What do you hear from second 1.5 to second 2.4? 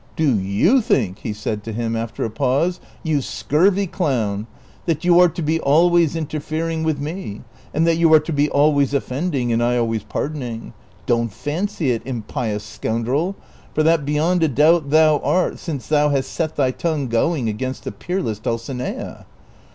to him after a